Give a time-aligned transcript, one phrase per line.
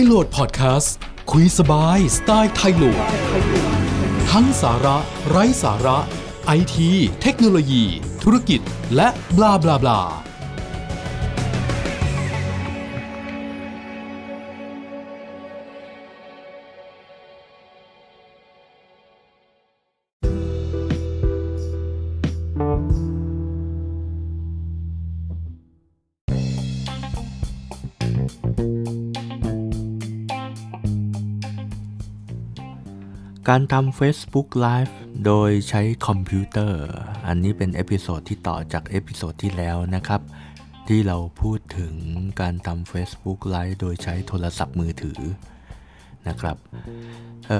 [0.00, 0.94] ยโหลดพอดแคสต์
[1.30, 3.04] คุยสบายสไตล์ไทยโหลด
[4.30, 4.96] ทั้งสาระ
[5.28, 5.98] ไร้สาระ
[6.46, 6.90] ไอที
[7.22, 7.84] เทคโนโลยี
[8.22, 8.60] ธุรกิจ
[8.96, 10.27] และบลาบลาบลา
[33.60, 34.94] การทำ Facebook Live
[35.26, 36.82] โดยใช้คอมพิวเตอร์
[37.26, 40.20] อันนี้เป็น episode ที่ต่อจาก episode ที่แล้วนะครับ
[40.88, 41.94] ที่เราพูดถึง
[42.40, 45.20] การทำ Facebook Live โดยใช้โทรศัพท์มือถือ
[46.28, 46.56] นะครับ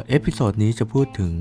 [0.09, 1.35] episode นี้จะพูดถึง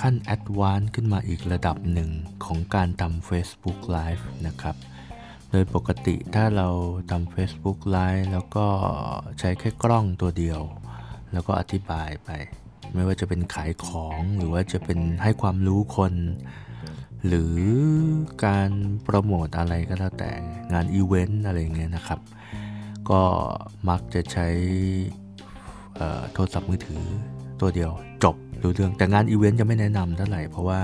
[0.00, 2.10] ขั้น advance ขึ้นมาอีกระดับหนึ่ง
[2.44, 4.76] ของการทำ Facebook Live นะครับ
[5.50, 6.68] โดยปกติถ้าเรา
[7.10, 8.66] ทำ Facebook Live แล้วก็
[9.38, 10.60] ใช้แค่กล้องตัวเดียว
[11.32, 12.30] แล้วก็อธิบายไป
[12.94, 16.14] ไม่ว่าจะเป็นขายของหรือว่าจะเป็นให้ความรู้คน
[17.26, 17.56] หรือ
[18.44, 18.70] การ
[19.02, 20.30] โปรโมทอะไรก็แล้วแต่
[20.72, 22.20] งานอีเวนต์อะไรเงี้ยนะครับ
[23.10, 23.20] ก็
[23.88, 24.48] มักจะใช้
[26.32, 27.02] โทรศัพท์มือถือ
[27.60, 27.90] ตัวเดียว
[28.24, 30.80] จบดูเรื่องแต่งานอีเวนต์จะไม่แนะนำเท่าไหร่ เพราะว่า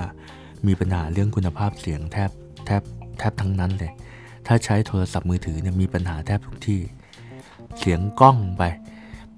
[0.67, 2.31] มีปัญหาเรื่องคุณภาพเสียงแทบ
[2.65, 2.81] แทบ
[3.19, 3.91] แทบทั้งนั้นเลย
[4.47, 6.81] ถ้าใช้โทรศัพท์มือถือเนี่ยมีปัญหาแทบทุกที่
[7.79, 8.63] เสียงกล้องไป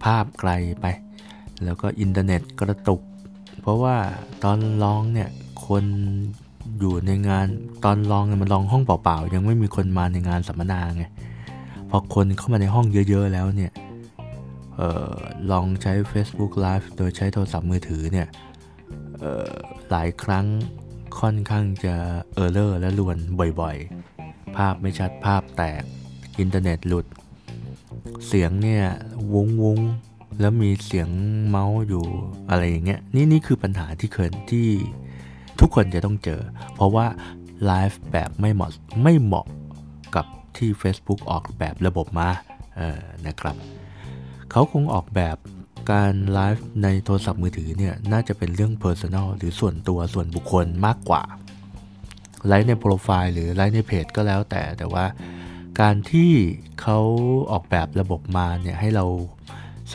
[0.04, 0.86] ภาพไกลไป
[1.66, 3.02] แล้วก็อินเทอร์เน็ตกระตุก
[3.62, 3.98] เพราะว่า
[4.44, 5.30] ตอนร้องเนี่ย
[5.68, 5.84] คน
[6.80, 7.48] อยู่ในงาน
[7.86, 11.04] ตอนร้องเนี่ยมันร้องห้องเปล่าๆ ยังไม่มีคนมาในงานสัมมนาไง
[11.90, 13.72] พอคนเข้ามาในห้องเยอะๆแล้วเนี่ย
[14.80, 14.82] อ
[15.14, 15.16] อ
[15.52, 18.28] ลองใช้ Facebook Live โดยใช้โทรศัพท์มือถือเนี่ย
[19.92, 20.46] หลายครั้ง
[21.20, 21.96] ค่อนข้างจะ
[22.34, 23.18] error และรวน
[23.60, 25.84] บ่อยๆ ภาพไม่ชัดภาพแตก
[26.40, 27.06] อินเทอร์เน็ตหลุด
[28.28, 28.86] เสียงเนี่ย
[29.34, 29.80] วุ้งวุ้ง
[30.40, 31.10] แล้วมีเสียง
[31.48, 32.06] เมาส์อยู่
[32.50, 34.68] อะไรอย่างเงี้ยนี่นี่คือปัญหาที่เคยที่
[35.60, 36.42] ทุกคนจะต้องเจอ
[36.76, 37.06] เพราะว่า
[37.66, 38.70] ไลฟ์แบบไม่เหมาะ
[39.04, 39.48] ไม่เหมาะ
[40.16, 40.26] กับ
[40.58, 42.30] ที่ Facebook ออกแบบระบบมา
[42.78, 43.56] เออนะครับ
[44.52, 45.38] เขาคงออกแบบ
[45.92, 51.24] การไลฟ์ในโทรศัพท์มือถือเนี่ยน่าจะเป็นเรื่อง Personal หรือส่วนตัวส่วนบุคคลมากกว่า
[52.48, 55.06] ไลฟ์ในโปรไฟล์หรือไลฟ์ในเพจก็แล้วแต่แต่ว่า
[55.82, 56.32] การที่
[56.82, 57.00] เขา
[57.52, 59.06] ออกแบบระบบมาเนี่ยให้เรา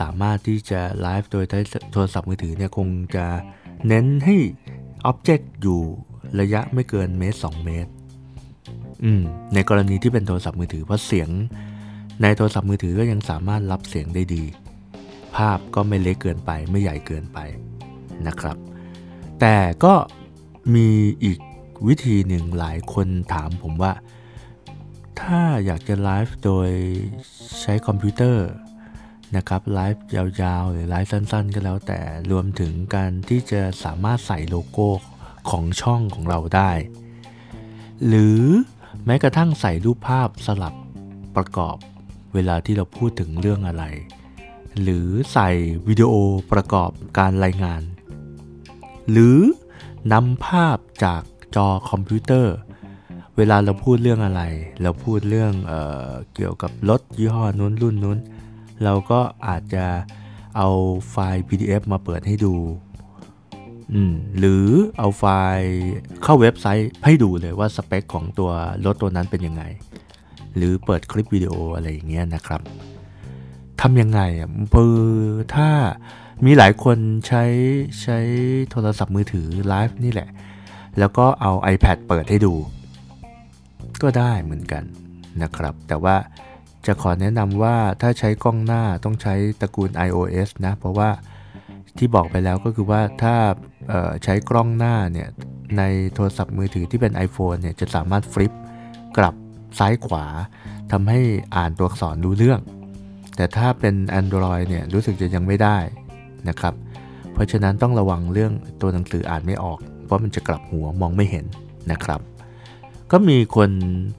[0.01, 1.61] สามารถที่จะไลฟ์โดยใช้
[1.93, 3.27] โทรศัพท์มือถือเนี่ยคงจะ
[3.87, 4.37] เน้นให้
[5.05, 5.81] object อยู่
[6.41, 7.91] ระยะไม่เกินเมตร 2 เมตร
[9.05, 9.23] อืม
[9.55, 11.31] ในกรณีที่เป็นโทรศัพท์มือถือเพราะเสียง
[12.23, 14.45] ในโทรศัพท์มือถือก็ยังสามารถรับเสียงได้ดี
[15.37, 17.39] ภาพก็ไม่เล็กเกินไปไม่ใหญ่เกินไป
[18.27, 18.57] นะครับ
[19.41, 19.95] แต่ก็
[20.75, 20.89] มี
[21.25, 21.39] อีก
[21.87, 23.93] วิธีหนึ่งหลายคนถามผมว่า
[25.21, 26.71] ถ้าอยากจะไลฟ์โดย
[27.61, 28.47] ใช้คอมพิวเตอร์
[29.35, 32.01] นะครับไลฟ์ยาวๆ หรือไลฟ์สั้นๆ ก็แล้วแต่
[32.31, 34.89] รวมถึงการที่จะสามารถใส่โลโก้
[35.51, 36.71] ของช่องของเราได้
[38.07, 38.41] หรือ
[39.07, 40.75] แม้กระทั่งใส่รูปภาพสลับ
[41.37, 41.77] ประกอบ
[42.35, 43.85] เวลาที่เราพูดถึงเรื่องอะไร
[44.83, 45.49] หรือใส่
[45.89, 46.13] วิดีโอ
[46.53, 47.83] ประกอบการรายงาน
[49.11, 49.39] หรือ
[50.13, 51.23] นำภาพจาก
[51.57, 52.55] จอคอมพิวเตอร์
[53.37, 54.43] เวลาเราพูดเรื่องอะไร
[54.83, 55.73] เราพูดเรื่องเอ
[56.09, 58.19] อเกี่ยวกับรถยี่ห้อนู้นรุ่นนู้น
[58.85, 59.87] เราก็อาจจะ
[60.57, 60.69] เอา
[61.11, 62.55] ไฟล์ PDF มาเปิดให้ดู
[64.39, 64.67] หรือ
[64.99, 65.25] เอาไฟ
[65.57, 65.71] ล์
[66.23, 68.51] เข้าเว็บไซต์ให้ดูเลยว่าสเปคของตัว
[68.85, 69.63] รถตัวนั้นเป็นยังไง
[70.57, 72.61] หรือเปิดคลิปวิดีโออะไรอย่างเงี้ยนะครับ
[73.81, 74.99] ทำยังไงอะคือ
[75.55, 75.69] ถ้า
[76.45, 77.45] มีหลายคนใช้
[78.03, 78.19] ใช้
[78.71, 80.29] โทรศัพท์มือถือไลฟ์นี่แหละ
[80.99, 82.55] แล้วก็เอา iPad เปิดให้ดู
[84.03, 84.85] ก็ได้เหมือนกัน
[85.43, 86.17] นะครับ แต่ว่า
[86.87, 91.11] จะขอแนะนำว่าถ้าใช้กล้องหน้าต้องใช้ตระกูล iOS นะ เพราะว่า
[91.99, 93.35] ที่บอกไปแล้วก็คือว่าถ้า
[94.25, 95.29] ใช้กล้องหน้าเนี่ย
[95.79, 95.83] ใน
[96.15, 98.53] โทรศัพท์มือถือที่เป็น iPhone เนี่ยจะสามารถฟลิป
[99.17, 99.35] กลับ
[99.79, 100.25] ซ้ายขวา
[100.93, 101.21] ทำให้
[101.57, 102.61] อ่านตัวอักษรรู้เรื่อง
[103.37, 105.79] แต่ถ้าเป็น Android เนี่ยรู้สึกจะยังไม่ได้
[106.49, 106.75] นะครับ
[107.33, 111.47] เพราะฉะนั้นต้องระวังเรื่องตัวหนังสืออ่านไม่ออก เพราะมันจะกลับหัวมองไม่เห็น
[111.93, 112.21] นะครับ
[113.13, 113.71] ก็มีคน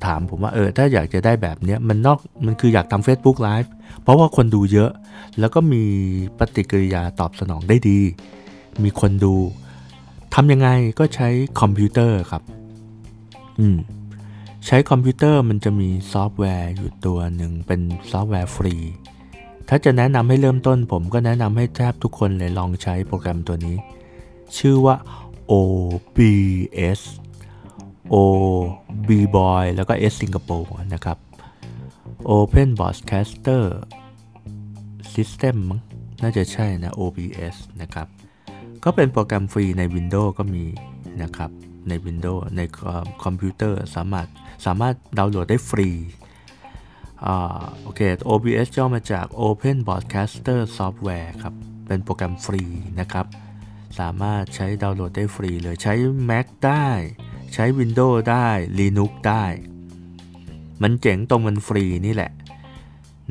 [0.06, 3.70] ถามผมว่าเออถ้าอยากจะได้แบบนี้มันนอกมันคืออยากทำ Facebook Live
[4.02, 4.92] เพราะว่าคนดูเยอะ
[5.40, 5.84] แล้วก็มี
[6.40, 8.00] ปฏิกิริยาตอบสนองได้ดี
[8.84, 9.36] มีคนดู
[10.34, 10.70] ทำยังไง
[11.00, 11.30] ก็ใช้
[11.62, 12.44] คอมพิวเตอร์ครับ
[13.60, 13.78] อืม
[14.66, 17.82] ใช้คอมพิวเตอร์มันจะมีซอฟต์แวร์อยู่ตัวหนึ่งเป็น
[18.12, 18.76] ซอฟต์แวร์ฟรี
[19.70, 23.76] ถ้าจะแนะนำให้เริ่มต้น ผมก็แนะนำให้แทบทุกคนเลยลองใช้โปรแกรมตัวนี้
[24.58, 24.96] ชื่อว่า
[25.52, 27.02] OBS
[28.14, 28.16] O
[29.08, 31.18] B Boy แล้วก็ S Singapore นะครับ
[32.38, 33.64] Open Broadcaster
[35.14, 35.58] System
[36.22, 38.08] น่าจะใช่นะ OBS นะครับ
[38.84, 40.66] ก็เป็นโปรแกรมฟรีใน Windows ก็มี
[41.24, 41.52] นะครับ
[41.88, 42.62] ใน Windows ใน
[43.24, 44.28] คอมพิวเตอร์สามารถ
[44.66, 45.90] สามารถดาวน์โหลดได้ฟรี
[47.84, 51.54] โอเค OBS ย่อมาจาก Open Broadcaster Software ครับ
[51.88, 52.64] เป็นโปรแกรมฟรี
[53.00, 53.26] นะครับ
[54.00, 55.94] สามารถใช้ดาวน์โหลดได้ฟรีเลย ใช้
[56.30, 56.88] Mac ได้
[57.54, 58.48] ใช้ Windows ได้
[58.80, 59.44] Linux ได้
[60.82, 62.32] มันเจ๋งตรงมันฟรีนี่แหละ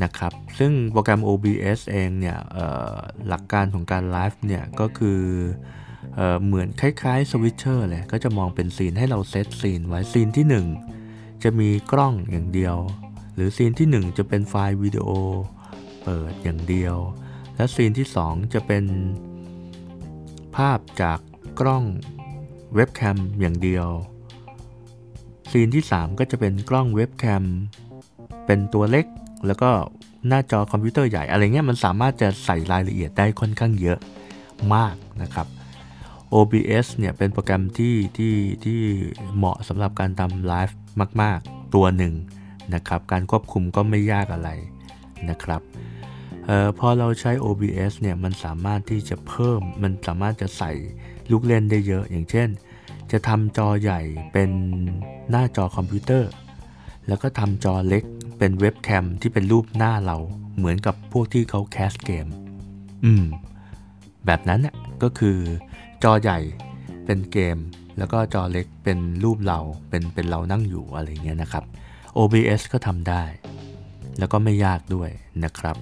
[0.03, 2.39] นะครับ ซึ่งโปรแกรม OBS เองเนี่ย
[3.29, 5.21] หลักการของการไลฟ์เนี่ยก็คือ
[6.15, 10.47] เอเหมือนคล้ายๆ switcher เลยก็จะมองเป็น scene ให้เรา set scene ไว้ scene ที่
[10.97, 12.77] 1 จะมีกล้องอย่างเดียว
[13.35, 15.09] หรือ scene ที่ 1 จะเป็นไฟล์วิดีโอ
[16.03, 16.97] เปิดอย่างเดียว
[17.57, 18.85] และ scene ที่ 2 จะเป็น
[20.57, 21.19] ภาพจาก
[21.61, 21.85] กล้อง
[22.75, 23.87] เว็บแคมอย่างเดียว
[25.51, 27.45] ซีนที่ 3 ก็จะเป็นกล้องเว็บแคม
[28.47, 29.07] เป็นตัวเล็ก
[29.47, 29.71] แล้วก็
[30.29, 33.99] หน้าจอคอมพิวเตอร์ใหญ่ อะไรเงี้ยมันสามารถจะใส่รายละเอียดได้ค่อนข้างเยอะ
[34.75, 35.47] มากนะครับ
[36.35, 38.35] OBS เนี่ยเป็นโปรแกรมที่ที่
[38.65, 38.81] ที่
[39.37, 40.79] เหมาะสำหรับการทำไลฟ์
[41.23, 42.15] มาก ๆ ตัวหนึ่ง
[42.75, 44.51] นะครับ การควบคุมก็ไม่ยากอะไร
[45.31, 45.61] นะครับ
[46.49, 50.73] ออพอเราใช้ OBS เนี่ยมันสามารถที่จะเพิ่มมันสามารถจะใส่
[51.31, 52.49] ลูกเล่นได้เยอะ อย่างเช่น
[53.13, 54.01] จะทำจอใหญ่
[54.33, 54.51] เป็น
[55.31, 56.31] หน้าจอคอมพิวเตอร์
[57.09, 58.05] แล้วก็ทำจอเล็ก
[58.39, 60.17] เป็นเว็บแคมที่เป็นรูปหน้าเรา
[60.57, 62.27] เหมือนกับพวกที่เขาแคสเกม
[63.05, 63.25] อืม
[64.27, 65.39] แบบนั้นน่ยก็คือ
[66.05, 66.39] จอใหญ่
[67.07, 67.57] เป็นเกม
[67.99, 71.65] แล้วก็จอเล็กเป็นรูปเราเป็นเป็นเรานั่งอยู่อะไรเงี้ยนะครับ
[72.19, 73.23] OBS ก็ทำได้
[74.19, 75.11] แล้วก็ไม่ยากด้วย
[75.45, 75.77] นะครับ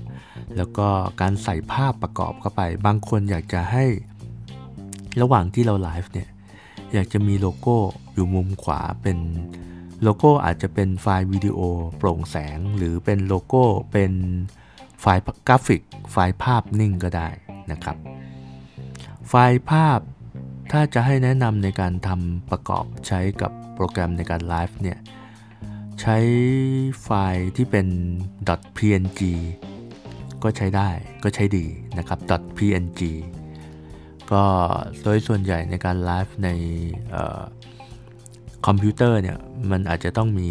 [0.57, 0.89] แล้วก็
[1.21, 3.85] การใส่ภาพประกอบเข้าไป บางคนอยากจะให้
[5.21, 6.29] ระหว่างที่เราไลฟ์เนี่ย
[6.93, 7.77] อยากจะมีโลโก้
[8.15, 9.19] อยู่มุมขวาเป็น
[10.03, 11.59] โลโก้อาจจะเป็นไฟล์วิดีโอ
[11.99, 13.63] โปร่งแสง หรือเป็นโลโก้
[13.93, 14.13] เป็น
[15.01, 15.83] ไฟล์กราฟิก
[16.13, 17.29] ไฟล์ภาพนิ่งก็ได้
[17.71, 17.97] นะครับ
[19.29, 20.01] ไฟล์ภาพ
[20.73, 24.99] ถ้าจะให้แนะนำในการทำประกอบใช้กับโปรแกรมในการไลฟ์เนี่ย
[26.01, 26.17] ใช้
[27.03, 27.87] ไฟล์ที่เป็น
[28.77, 29.21] .png
[30.43, 30.91] ก็ใช้ได้
[31.23, 31.67] ก็ใช้ดี
[31.99, 32.19] นะครับ
[32.57, 33.01] .png
[34.33, 34.43] ก็
[35.03, 36.49] โดยส่วนใหญ่ในการไลฟ์ใน
[38.67, 39.39] คอมพิวเตอร์เนี่ย
[39.71, 40.51] มันอาจจะต้องมี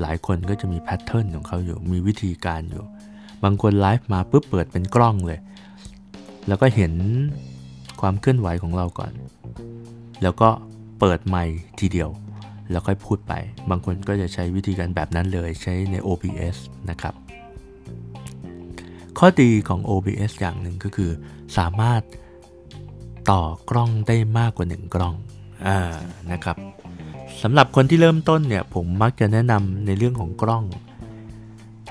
[0.00, 2.84] หลายคนก็จะมี pattern ของเขาอยู่ มีวิธีการอยู่
[3.44, 5.38] บางคนไลฟ์มาปุ๊บเปิดเป็นกล้องเลย
[6.48, 6.92] แล้วก็เห็น
[8.00, 9.12] ความเคลื่อนไหวของเราก่อน
[10.22, 10.48] แล้วก็
[10.98, 12.10] เปิดไมค์ทีเดียว
[12.70, 13.32] แล้วค่อยพูดไป
[13.70, 16.56] บางคนก็จะใช้วิธีการแบบนั้นเลยใช้ใน OBS
[16.90, 17.14] นะครับ
[19.18, 21.10] ข้อดีของ OBS อย่างหนึ่งก็คือ
[21.58, 22.02] สามารถ
[23.30, 23.40] ต่อ
[23.70, 25.14] กล้องได้มากกว่า 1 กล้อง
[25.66, 25.78] อ่า
[26.32, 26.56] นะครับ
[27.42, 30.64] สำหรับคนที่เริ่มต้นเนี่ยผมมักจะแนะนำในเรื่องของกล้อง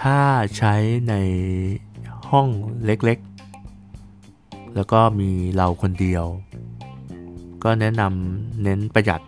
[0.02, 0.20] ถ้า
[0.58, 0.76] ใช้
[1.10, 1.14] ใน
[2.30, 2.48] ห้อง
[2.86, 6.26] เล็กๆ แล้วก็มีเราคนเดียว
[7.64, 9.22] ก็แนะนำเน้นประหยัด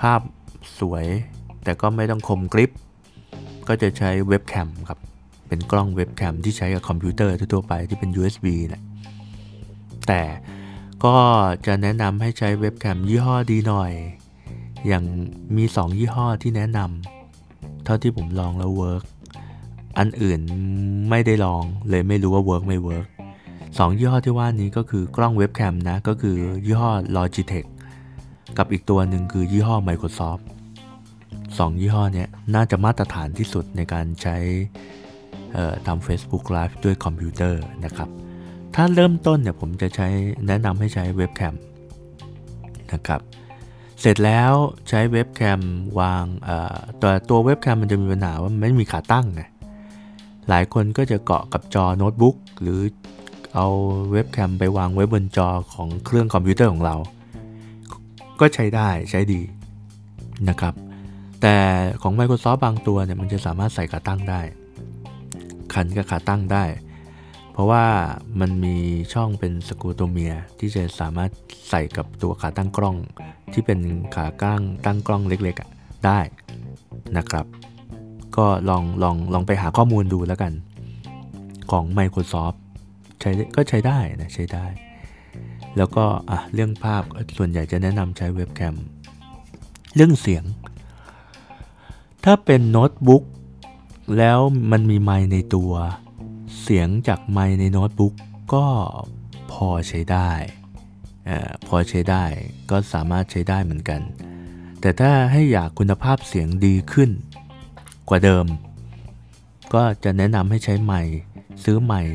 [0.00, 0.20] ภาพ
[0.78, 1.06] สวย
[1.64, 2.70] แต่ก็ไม่ต้องคมกริบ
[3.68, 4.98] ก็จะใช้เว็บแคมครับ
[5.48, 8.82] เป็นกล้องเว็บแคมที่ใช้กับคอมพิวเตอร์ทั่วไปที่เป็น USB นะ
[10.08, 10.20] แต่
[11.04, 11.18] ก็
[11.66, 13.92] จะแนะนำให้ใช้เว็บแคมยี่ห้อดีหน่อย
[14.88, 15.04] อย่าง
[15.56, 19.04] มี 2 ยี่ห้อที่แนะนำเท่าที่ผมลองแล้ว work
[19.98, 20.40] อันอื่น
[21.10, 23.06] ไม่ได้ลองเลยไม่รู้ว่า work ไม่ work
[23.78, 26.36] สองยี่ห้อที่ว่านี้ก็คือกล้องเว็บแคมนะ ก็คือ
[26.66, 27.68] ยี่ห้อ Logitech
[28.58, 30.42] กับอีกตัวหนึ่งคือยี่ห้อ Microsoft
[31.58, 34.36] สองยี่ห้อนี้น่าจะมาตรฐานที่สุดในการใช้
[35.86, 38.08] ทำ Facebook Live ด้วยคอมพิวเตอร์นะครับ
[38.74, 40.08] ถ้าเริ่มต้นเนี่ยผมจะใช้
[40.46, 41.54] แนะนำให้ใช้เว็บแคม
[42.92, 43.20] นะครับ
[44.00, 44.52] เสร็จแล้ว
[44.88, 45.60] ใช้เว็บแคม
[46.00, 46.24] วาง
[47.00, 49.42] ตัวตัวเว็บแคมมันจะมีปัญหาว่ามันไม่มีขาตั้งไง
[50.48, 52.80] หลายคนก็จะเกาะกับจอโน้ตบุ๊กหรือ
[53.54, 53.66] เอา
[54.12, 56.96] เว็บแคมไปวางไว้บนจอของเครื่องคอมพิวเตอร์ของเรา
[58.40, 59.40] ก็ใช้ได้ใช้ดี
[60.48, 60.74] นะครับ
[61.42, 61.56] แต่
[62.02, 64.40] ของ Microsoft บางตัวเนี่ยมันจะสามารถใส่ขาตั้งได้
[65.74, 66.64] ขันกับขาตั้งได้
[67.60, 67.84] ราะว่า
[68.40, 68.76] มันมี
[69.14, 71.30] ช่องเป็นสกูโตเมียที่จะสามารถ
[71.70, 72.96] ใส่กับตัวขาตั้งกล้อง
[73.52, 73.78] ที่เป็น
[74.14, 76.18] ขาก้างตั้งกล้องเล็กๆได้
[77.16, 77.46] นะครับ
[78.36, 80.52] ก็ลองลองลองไปหาข้อมูลดูแล้วกัน
[81.70, 82.56] ของ Microsoft
[83.20, 84.66] ใช้ก็ใช้ได้นะใช้ได้
[85.76, 87.02] แล้วก็อะเรื่องภาพ
[87.36, 88.74] ส่วนใหญ่จะแนะนำใช้เว็บแคม
[89.94, 90.44] เรื่องเสียง
[92.24, 93.24] ถ้าเป็นโน้ตบุ๊ก
[94.18, 94.38] แล้ว
[94.70, 95.72] มันมีไมค์ในตัว
[96.74, 98.14] สียงจากไมค์ในโน้ตบุ๊ก
[98.54, 98.66] ก็
[99.52, 100.30] พอใช้ได้
[101.28, 101.30] อ
[101.66, 102.24] พอใช้ได้
[102.70, 104.00] ก็สามารถใช้ได้เหมือนกัน
[104.80, 107.10] แต่ถ้าให้อยากคุณภาพเสียงดีขึ้น
[108.08, 108.46] กว่าเดิม
[109.74, 111.14] ก็จะแนะนำให้ใช้ไมค์
[111.64, 112.14] ซื้อไมค์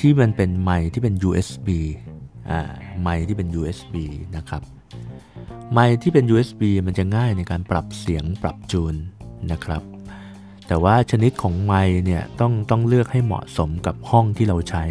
[0.00, 1.68] ที่มันเป็นไมค์ที่เป็น USB
[2.50, 2.60] อ่า
[3.02, 3.94] ไมค์ที่เป็น USB
[4.36, 4.62] นะครับ
[5.72, 8.94] ไมค์ที่เป็น USB มันจะง่ายในการปรับเสียงปรับจูน
[9.52, 9.82] นะครับ
[10.70, 14.84] แต่ว่าชนิดของไมค์เนี่ยต้องต้องเลือกให้เหมาะสมกับห้องที่เราใช้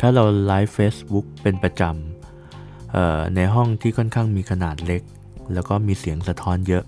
[0.00, 5.02] ถ้าเราไลฟ์ Facebook เป็นประจำในห้องที่ค่อนข้างมีขนาดเล็ก
[5.54, 6.84] แล้วก็มีเสียงสะท้อนเยอะ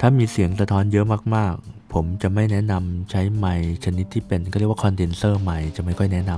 [0.00, 6.32] ถ้ามีเสียงสะท้อนเยอะมากๆ ผมจะไม่แนะนำใช้ไมค์ชนิดที่เป็นก็เรียกว่าคอนเดนเซอร์ไมค์จะไม่ค่อยแนะน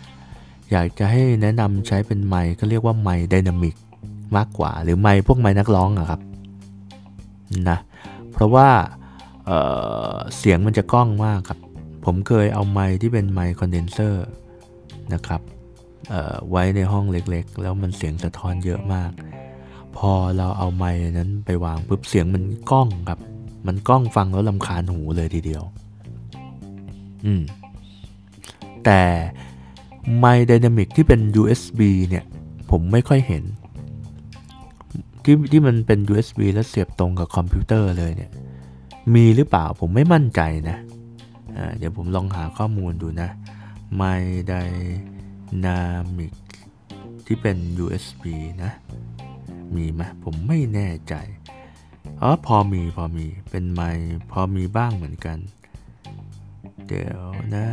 [0.00, 3.74] ำอยากจะให้แนะนำใช้เป็นไมค์ก็เรียกว่าไมค์ไดนามิก
[4.36, 6.20] มากกว่า หรือไมค์พวกไมค์นักร้องอะครับ
[7.68, 7.78] นะ
[8.32, 8.68] เพราะว่า
[9.46, 11.58] เเสียงมันจะก้องมากครับ
[12.04, 14.26] ผมเคยเอาไมค์ที่เป็นไมค์คอนเดนเซอร์
[15.12, 15.40] นะครับ
[16.50, 19.12] ไว้ในห้องเล็กๆ แล้วมันเสียงสะท้อนเยอะมาก
[19.96, 23.20] พอเราเอาไมค์นั้นไปวางปุ๊บเสียงมันก้องครับ
[23.66, 25.62] มันก้องฟังแล้วลำคาญหูเลยทีเดียว
[27.26, 27.42] อืม
[28.84, 29.02] แต่
[30.18, 32.24] ไมค์ไดนามิกที่เป็น USB เนี่ย
[32.70, 33.44] ผมไม่ค่อยเห็น
[35.24, 38.30] ที่ที่มันเป็น USB แล้วเสียบตรงกับคอมพิวเตอร์เลยเนี่ย
[39.14, 40.78] มีหรือเปล่าผมไม่มั่นใจนะ
[41.78, 43.28] เดี๋ยวผมลองหาข้อมูลดูนะ
[43.94, 44.54] ไมค์ได
[45.64, 45.78] นา
[46.16, 46.32] มิก
[47.26, 48.24] ที่เป็น USB
[48.62, 48.72] นะ
[49.74, 51.14] มีไหมผมไม่แน่ใจ
[52.22, 53.82] อ๋อพอมีพอมีเป็นไม
[54.32, 55.38] พอมีบ้างเหมือนกัน
[56.88, 57.22] เดี๋ยว
[57.54, 57.66] นะ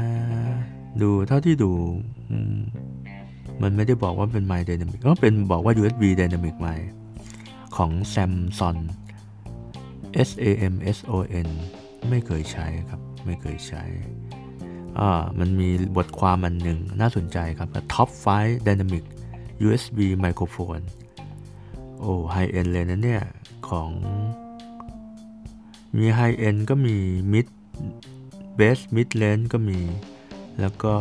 [1.02, 1.72] ดูเท่าที่ดู
[3.62, 6.68] มันไม่ได้บอกว่าเป็นไมค์ไดนามิกก็เป็นบอกว่า USB Dynamic ไม
[7.76, 8.78] ของ Samsung
[10.28, 11.48] S A M S O N
[12.10, 13.84] ไม่เคยใช้ครับ ไม่เคยใช้
[15.00, 19.06] อ่ามันมีบทความอันหนึ่งน่าสนใจครับ Top 5 Dynamic
[19.66, 20.86] USB Microphone
[22.00, 23.24] โอ้ไฮเอ็นเลยนะเนี่ย
[23.68, 23.90] ของ
[25.98, 26.96] มี high-end ก็มี
[27.34, 29.80] mid-range mid-range ก็มี
[30.60, 30.94] แล้วก็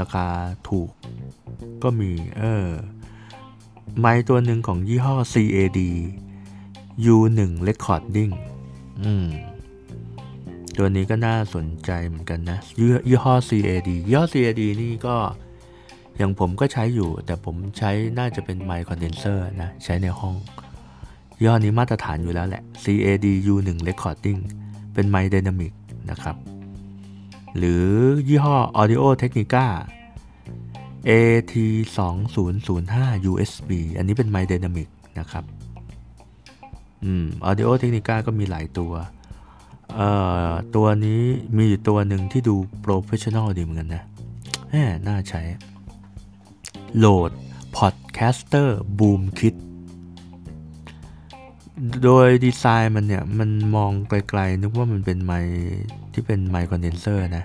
[0.00, 0.26] ราคา
[0.68, 0.90] ถูก
[1.82, 2.66] ก็มี เออ
[3.98, 5.80] ไมค์ตัวหนึ่งของยี่ห้อ CAD
[7.12, 8.32] U1 Recording
[9.04, 9.26] อืม
[10.78, 12.58] ตัวนี้ก็น่าสนใจเหมือนกันนะ
[13.08, 15.16] ยี่ห้อ CAD ยี่ห้อ CAD นี่ก็
[16.16, 20.34] อย่างผมก็ใช้อยู่ แต่ผมใช้น่าจะเป็นไมค์คอนเดนเซอร์นะ ใช้ในห้อง
[21.38, 24.40] ยี่ห้อนี้มาตรฐานอยู่แล้วแหละ CAD U1 Recording
[24.94, 25.72] เป็นไมค์ dynamic
[26.10, 26.36] นะครับ
[27.56, 27.86] หรือ
[28.28, 29.66] ยี่ห้อ Audio-Technica
[31.08, 31.54] AT
[31.96, 31.98] 2
[32.34, 35.44] 0 0 5 USB อันนี้เป็นไมค์ dynamic นะครับ
[37.04, 38.92] อืม Audio-Technica ก็มีหลายตัว
[39.94, 40.08] เอ่
[40.48, 41.22] อ ตัวนี้
[41.58, 44.04] มีตัวหนึ่งที่ดู professional ดีเหมือนกันนะ
[44.70, 45.42] แหมน่าใช้
[46.98, 47.30] RODE
[47.76, 48.68] Podcaster
[48.98, 49.54] Boom Kit
[52.04, 55.32] โดยดีไซน์มันเนี่ย มันมองไกลๆ นึกว่ามันเป็นไมค์
[56.12, 57.44] ที่เป็นไมค์คอนเดนเซอร์นะ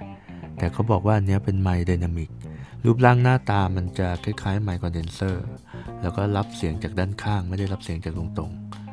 [0.57, 2.29] แต่เขาบอกว่าอันนี้เป็นไมค์ dynamic
[2.85, 5.45] รูปร่างหน้าตามันจะคล้ายๆไมค์
[6.01, 8.88] แล้วก็รับเสียงจากด้านข้างไม่ได้รับเสียงจากตรงๆ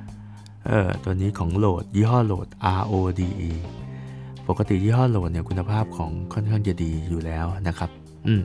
[0.69, 2.47] เออตัวนี้ของ RODE ยี่ห้อ
[2.81, 3.53] RODE RODE
[4.49, 7.91] ปกติยี่ห้อ RODE เนี่ยคุณภาพของค่อนข้างจะดีอยู่แล้วนะครับ
[8.27, 8.43] อืม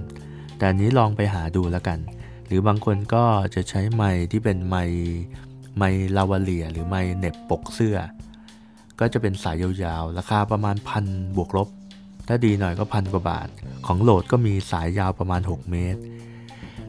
[0.57, 1.99] แต่อันนี้ลองไปหาดูแล้วกัน
[2.47, 3.23] หรือบางคนก็
[3.55, 4.83] จะใช้ไมค์ที่เป็นไมค์
[5.77, 7.97] ไมค์ lavalier หรือไมค์เหน็บปกเสื้อ
[8.99, 11.69] ก็จะเป็นสายยาวๆ ราคาประมาณพันบวกลบ
[12.27, 13.47] ถ้าดีหน่อยก็พันกว่าบาท
[13.85, 16.01] ของ RODE ก็มีสายยาวประมาณ 6 เมตร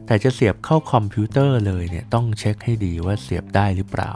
[0.06, 4.12] แต่จะเสียบเข้าคอมพิวเตอร์เลยเนี่ยต้องเช็คให้ดีว่าเสียบได้หรือเปล่า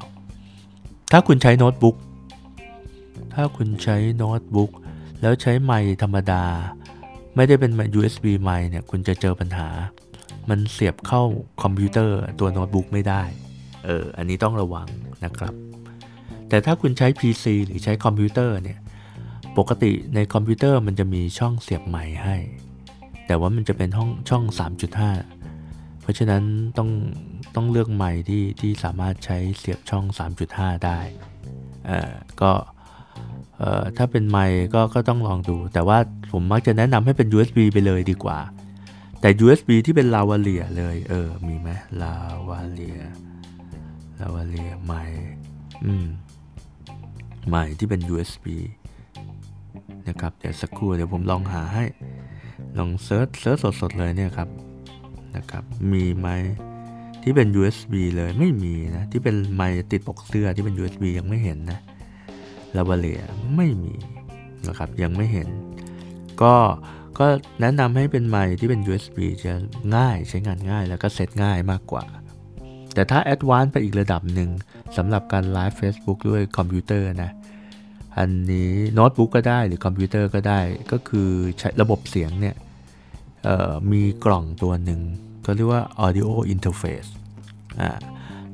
[1.10, 1.96] ถ้าคุณใช้โน้ตบุ๊ก
[3.34, 4.70] ถ้าคุณใช้โน้ตบุ๊ก
[5.20, 6.44] แล้วใช้ไมค์ธรรมดา
[7.36, 9.68] ไม่ได้เป็น USB ไมค์เนี่ยคุณจะเจอปัญหา
[10.48, 11.22] มันเสียบเข้า
[11.62, 13.22] คอมพิวเตอร์ตัวโน้ตบุ๊กไม่ได้
[13.84, 14.88] เอออันนี้ต้องระวัง
[15.24, 15.54] นะครับ
[16.48, 18.78] แต่ถ้าคุณใช้ PC หรือใช้คอมพิวเตอร์เนี่ย
[19.58, 22.36] ปกติในคอมพิวเตอร์มันจะมีช่องเสียบไมค์ให้
[23.26, 24.44] แต่ว่ามันจะเป็นห้องช่อง
[24.94, 25.35] 3.5
[26.06, 26.44] เพราะฉะนั้น
[26.78, 26.90] ต้อง
[27.54, 30.04] ต้องเลือกไมค์ที่ที่สามารถใช้เสียบช่อง
[30.46, 30.98] 3.5 ได้
[31.86, 32.52] เอ่อก็
[33.58, 35.98] เอ่อถ้าเป็นไมค์ก็ก็ต้องลองดู แต่ว่า
[36.32, 38.38] ผมมักจะแนะนำให้เป็น USB ไปเลยดีกว่า
[39.20, 41.68] แต่ USB ที่เป็นลาวาเลียเลยเออมีไหม
[42.02, 42.14] ลา
[42.48, 43.00] วาเลีย
[44.20, 45.26] ลาวาเลียไมค์
[45.86, 46.06] อืม
[47.48, 48.46] ไมค์ที่เป็น USB
[50.08, 51.84] นะครับเดี๋ยวสักครู่เดี๋ยวผมลองหาให้
[52.78, 54.48] ลอง search search สดๆเลยเนี่ยครับ
[55.36, 56.28] นะครับ มีไหม
[57.22, 61.80] ที่เป็น USB เลยไม่มีนะ ที่เป็นไมค์ติดปกเสื้อที่เป็น USB ยังไม่เห็นนะ
[62.76, 63.22] lavalier
[63.56, 63.94] ไม่มี
[64.68, 65.48] นะครับยังไม่เห็น
[66.42, 66.54] ก็
[67.18, 67.26] ก็
[67.60, 69.52] แนะนำให้เป็นไมค์ที่เป็น USB จะ
[69.96, 72.04] ง่ายใช้งานง่ายแล้วก็เซตง่ายมากกว่า
[72.94, 74.50] แต่ถ้า advance ไปอีกระดับหนึ่ง
[74.96, 77.30] สำหรับการ live Facebook ด้วยคอมพิวเตอร์นะ
[78.18, 80.60] อันนี้โน้ตบุ๊กก็ได้หรือคอมพิวเตอร์ก็ได้
[80.92, 82.56] ก็คือใช้ระบบเสียงเนี่ย
[83.92, 85.00] มีกล่องตัวหนึ่ง
[85.46, 87.08] ก็เรียกว่า audio interface
[87.80, 87.90] อ่า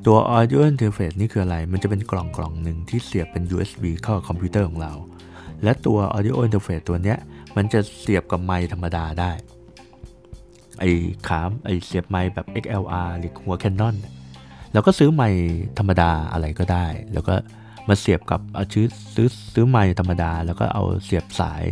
[0.05, 4.93] ตัว audio interface นี่คืออะไร มันจะเป็นกล่องกล่องหนึ่งที่เสียบเป็น USB เข้าคอมพิวเตอร์ของเรา
[5.63, 7.17] และตัว audio interface ตัวเนี้ย
[7.55, 9.31] มันจะเสียบกับไมค์ธรรมดาได้
[10.79, 10.89] ไอ้
[11.27, 13.95] ขาม ไอ้เสียบไมค์แบบ XLR หรือหัว Canon
[14.73, 15.43] แล้วก็ซื้อไมค์
[15.77, 17.35] ธรรมดาอะไรก็ได้ แล้วก็
[17.87, 18.85] มาเสียบกับเอาชื้อ
[19.15, 21.63] ซื้อซื้อไมค์ธรรมดา แล้วก็เอาเสียบสาย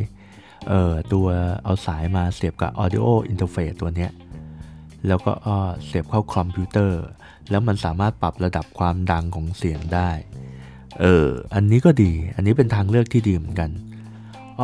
[0.68, 1.28] เอ่อ ตัว
[1.64, 4.12] เอาสายมาเสียบกับ audio interface ตัวเนี้ย
[5.08, 5.32] แล้วก็
[5.86, 7.02] เสียบเข้าคอมพิวเตอร์
[7.50, 10.10] แล้วมันสามารถปรับระดับความดังของเสียงได้
[11.02, 13.70] เออ อันนี้ก็ดี อันนี้เป็นทางเลือกที่ดีเหมือนกัน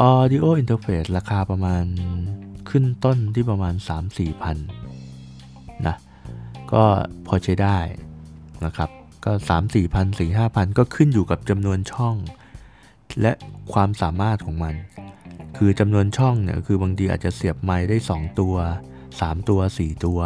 [0.09, 1.83] audio interface ราคาประมาณ
[2.69, 3.73] ขึ้นต้นที่ประมาณ
[4.07, 4.57] 3-4พัน
[5.87, 5.95] นะ
[6.73, 6.83] ก็
[7.27, 7.77] พอใช้ได้
[8.65, 8.89] นะครับ
[9.25, 12.15] ก็ 3 4พัน4 5พันก็ขึ้นอยู่กับจำนวนช่อง
[13.21, 13.33] และ
[13.73, 14.75] ความสามารถของมัน
[15.57, 18.55] คือจำนวนช่องเนี่ยคือบางทีอาจจะเสียบไม้ได้ 2 ตัว
[19.25, 20.19] 3 ตัว 4 ตัว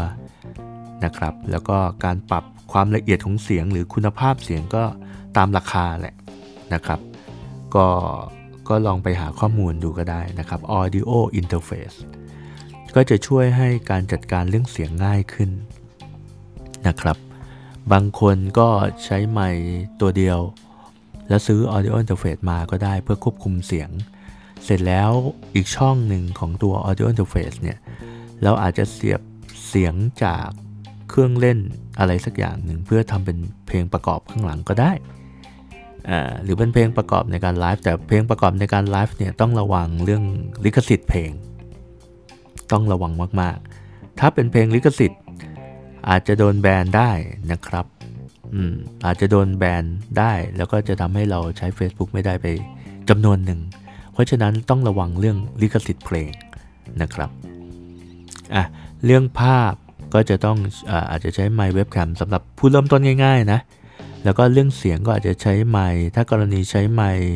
[1.04, 4.84] นะครับ แล้วก็การปรับความละเอียดของเสียงหรือคุณภาพเสียงก็
[5.38, 6.16] ตามราคาแหละ
[6.74, 7.00] นะครับ
[7.76, 7.88] ก็
[8.70, 11.98] ก็ลองไปหาข้อมูลดูก็ได้นะครับ audio interface
[12.96, 15.50] ก็จะช่วยให้การจัดการเรื่องเสียงง่ายขึ้น
[16.88, 17.18] นะครับ
[17.92, 18.70] บางคนก็
[19.04, 19.66] ใช้ไมค์
[20.02, 20.40] ตัวเดียว
[21.28, 23.90] แล้วซื้อ audio interface มาก็ได้เพื่อควบคุมเสียง
[24.66, 25.12] เสร็จแล้ว
[25.56, 27.78] อีกช่องหนึ่งของตัว audio interface เนี่ย
[28.44, 29.22] เราอาจจะเสียบ
[29.68, 30.48] เสียงจาก
[31.10, 31.60] เครื่องเล่น
[32.00, 34.92] อะไรสักอย่างหนึ่งเพื่อทำเป็นเพลงประกอบข้างหลังก็ได้
[36.44, 40.24] หรือเป็นเพลงประกอบในการไลฟ์แต่เพลงประกอบในการไลฟ์เนี่ยต้องระวังเรื่อง
[40.66, 41.32] ลิขสิทธิ์เพลง
[42.72, 45.22] ต้องระวังมากๆ ถ้าเป็นเพลงลิขสิทธิ์
[46.10, 47.12] อาจจะโดนแบนได้
[47.52, 47.86] นะครับ
[48.54, 48.74] อืม
[49.06, 49.84] อาจจะโดนแบน
[50.20, 52.48] ได้แล้วก็จะทำให้เราใช้ Facebook ไม่ได้ไป
[53.10, 53.60] จำนวนหนึ่ง
[54.14, 56.32] เพราะฉะนั้นต้องระวังเรื่องลิขสิทธิ์เพลง
[57.02, 57.30] นะครับ
[58.56, 58.64] อะ
[59.06, 59.74] เรื่องภาพ
[60.14, 60.58] ก็จะต้อง
[61.12, 63.60] อาจจะใช้ไมค์เว็บแคมสำหรับผู้เริ่มต้นง่าย ๆ นะ
[64.24, 67.28] แล้วก็เรื่องเสียงก็อาจจะใช้ไมค์ถ้ากรณีใช้ไมค์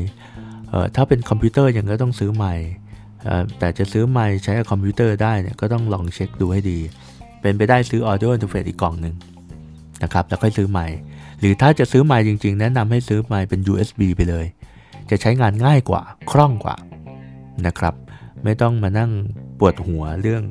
[0.96, 2.68] ถ้าเป็นคอมพิวเตอร์ยังก็ต้องซื้อไมค์
[3.60, 6.80] แต่จะซื้อไมค์ใช้กับคอมพิวเตอร์ได้เนี่ยก็ต้องลองเช็คดูให้ดี
[7.42, 9.16] เป็นไปได้ซื้อ audio interface อีกกล่องหนึ่ง
[10.04, 10.96] นะครับ แล้วค่อยซื้อไมค์
[11.40, 14.46] หรือถ้าจะซื้อไมค์จริง ๆ แนะนำให้ซื้อไมค์เป็น USB ไปเลย
[15.10, 16.02] จะใช้งานง่ายกว่า
[16.32, 16.76] คล่องกว่า
[17.68, 17.96] นะครับ
[18.44, 19.12] ไม่ต้องมานั่ง
[19.60, 20.44] ปวดหัวเรื่อง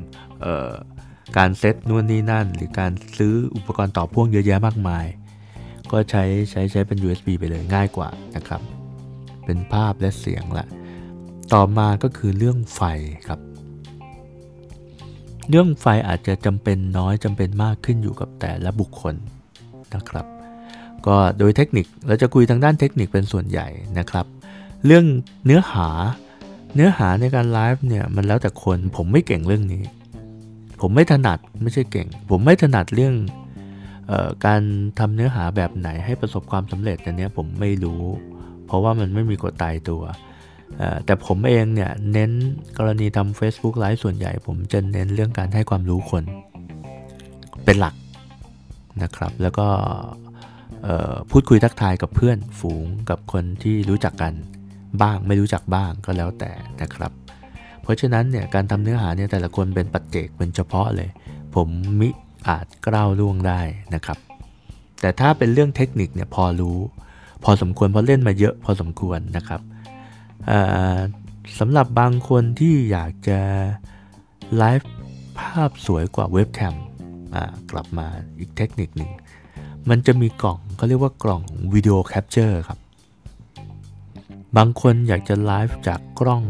[1.37, 5.07] การเซตนู่นนี่นั่น หรือการซื้ออุปกรณ์ต่อพ่วงเยอะแยะมากมาย
[5.90, 8.61] ก็ใช้ใช้ใช้เป็น USB ไปเลยง่ายกว่านะครับ
[9.44, 10.66] เป็นภาพและเสียงละ
[11.55, 12.81] ต่อมาก็คือเรื่องไฟ
[13.29, 13.40] ครับ
[15.49, 19.14] เรื่องไฟอาจจะจำเป็นน้อยจำเป็นมากขึ้นอยู่กับแต่ละบุคคล
[19.94, 20.27] นะครับ
[21.07, 23.66] ก็โดยเทคนิคเราจะคุยทางด้านเทคนิคเป็นส่วนใหญ่
[23.99, 24.27] นะครับ
[24.87, 25.05] เรื่อง
[25.44, 25.88] เนื้อหา
[26.75, 29.83] เนื้อหาในการไลฟ์เนี่ยมันแล้วแต่คนผมไม่เก่งเรื่องนี้
[30.80, 33.14] ผมไม่ถนัดไม่ใช่เก่ง ผมไม่ถนัดเรื่อง
[34.46, 34.62] การ
[34.98, 38.02] ทำเนื้อหาแบบไหนให้ประสบความสำเร็จอันนี้ผมไม่รู้
[38.66, 40.02] เพราะว่ามันไม่มีกฎตายตัว
[41.04, 42.30] แต่ผมเองเนี่ยเน้น
[42.78, 46.24] กรณีทำ Facebook ไลฟ์ส่วนใหญ่ ผมจะเน้นเรื่องการให้ความรู้คน
[47.64, 47.94] เป็นหลัก
[49.02, 49.66] นะครับ แล้วก็
[51.30, 54.32] พูดคุยทักทายกับเพื่อนฝูงกับคนที่รู้จักกัน
[55.02, 56.50] บ้างไม่รู้จักบ้างก็แล้วแต่
[56.82, 57.12] นะครับ
[57.85, 61.09] เพราะฉะนั้นเนี่ยการทำเนื้อหาเนี่ยแต่ละคนเป็นปัจเจกเป็นเฉพาะเลย
[61.55, 61.68] ผม
[62.01, 62.09] มิ
[62.49, 63.61] อาจกล้าวล่วงได้
[63.94, 64.18] นะครับ
[65.01, 66.79] แต่ถ้าเป็นเรื่องเทคนิคเนี่ยพอรู้
[67.44, 69.61] พอสมควรเพราะเล่นมาเยอะพอสมควรนะครับ
[71.59, 73.40] สำหรับบางคนที่อยากจะ
[74.57, 74.90] ไลฟ์
[75.38, 76.75] ภาพสวยกว่าเว็บแคม
[77.70, 78.07] กลับมา
[78.38, 79.11] อีกเทคนิคหนึ่ง
[79.88, 81.42] มันจะมีกล่องเขาเรียกว่ากล่อง
[81.75, 82.79] วิดีโอแคปเจอร์ครับ
[84.57, 86.44] บางคนอยากจะไลฟ์จากกล้อง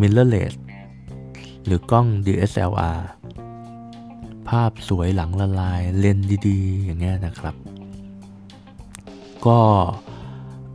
[0.00, 0.54] mirrorless
[1.64, 3.00] หรือกล้อง DSLR
[4.48, 7.54] ภาพสวยหลังละลายเลนส์ดีๆ อย่างเงี้ยนะครับ
[9.46, 9.58] ก็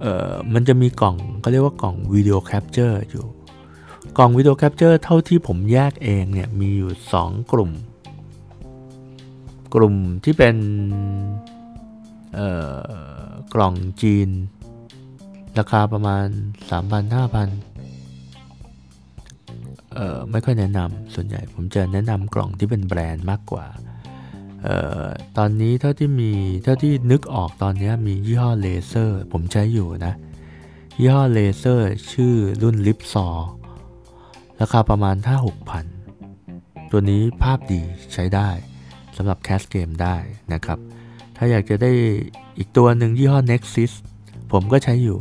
[0.01, 3.25] เออมันจะมีกล่องก็เรียกว่ากล่อง video capture อยู่
[4.17, 7.71] กล่อง video capture เท่าที่ผมแยกเองเนี่ยมีอยู่ 2 กลุ่ม
[9.75, 10.55] กลุ่มที่เป็น
[13.53, 14.29] กล่องจีน
[15.59, 16.25] ราคาประมาณ
[16.69, 17.76] 3,000-5,000
[19.97, 23.65] เอ่อไม่ค่อยแนะนำส่วนใหญ่ผมจะแนะนำกล่องที่เป็นแบรนด์มากกว่า
[24.63, 25.05] เอ่อ
[25.37, 26.31] ตอนนี้เท่าที่มี
[26.63, 30.13] เท่าที่นึกออกตอนนี้มียี่ห้อเลเซอร์ผมใช้อยู่นะ
[30.99, 33.27] ยี่ห้อเลเซอร์ชื่อรุ่นลิปซอ
[34.61, 35.85] ราคาประมาณ 5-6 พัน
[36.91, 37.81] ตัวนี้ภาพดี
[38.13, 38.49] ใช้ได้
[39.17, 40.15] สำหรับแคสเกมได้
[40.53, 40.79] นะครับ
[41.37, 41.91] ถ้าอยากจะได้
[42.57, 43.91] อีกตัวหนึ่งยี่ห้อ Nexus
[44.51, 45.19] ผมก็ใช้อยู่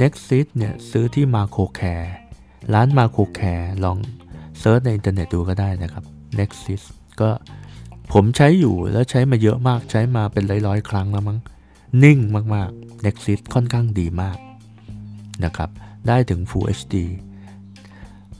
[0.00, 2.10] Nexus เนี่ยซื้อที่ Marco Care
[2.74, 3.98] ร้านมาโคแคร์ลอง
[4.58, 6.04] search ในอินเทอร์เน็ตดูก็ได้นะครับ
[6.38, 6.82] Nexus
[7.20, 7.30] ก็
[8.12, 11.38] ผมใช้อยู่แล้วใช้มาเยอะมากใช้มาเป็นร้อยๆ ครั้งแล้วมั้ง
[12.02, 12.18] นิ่ง
[12.54, 14.38] มากๆ Nexus ค่อนข้างดีมาก
[15.44, 15.70] นะครับ
[16.08, 16.94] ได้ถึง Full HD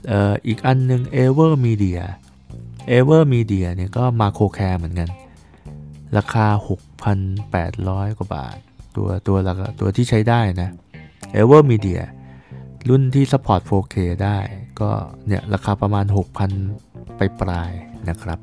[0.07, 2.01] เอ่ออีกอันหนึ่ง AVerMedia
[2.97, 5.09] AVerMedia เนี่ยก็มาโคแคร์เหมือนกัน
[6.17, 6.47] ราคา
[7.27, 8.57] 6,800 กว่าบาท
[8.95, 9.37] ตัวตัว
[9.79, 10.69] ตัวที่ใช้ได้นะ
[11.41, 12.01] AVerMedia
[12.87, 14.37] รุ่นที่ support 4K ได้
[14.81, 14.89] ก็
[15.27, 16.05] เนี่ยราคาประมาณ
[16.61, 17.71] 6,000 ไปปลาย
[18.09, 18.39] นะครับ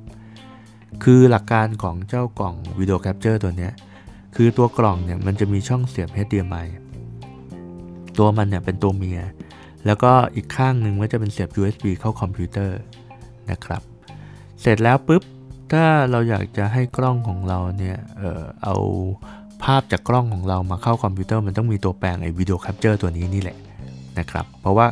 [1.03, 3.73] คือหลักการของเจ้ากล่อง video capture ตัวเนี้ย
[4.37, 6.67] คือตัวกล่องเนี่ยมันจะมีช่องเสียบ HDMI
[8.19, 9.21] ตัวมันเนี่ยเป็นตัวเมีย
[9.87, 12.79] แล้วก็อีกข้างหนึ่งมันจะเป็นเสียบ USB เข้าคอมพิวเตอร์
[13.51, 13.83] นะครับ
[14.61, 15.23] เสร็จแล้วปุ๊บ
[15.73, 18.77] ถ้าเราอยากจะให้กล้องของเราเนี่ยเออเอา
[19.63, 23.57] ภาพจากกล้องของเรามาเข้าคอมพิวเตอร์มันต้องมีตัวแปลงไอ้ video capture ตัวนี้นี่แหละ
[24.19, 24.87] นะครับ เพราะว่า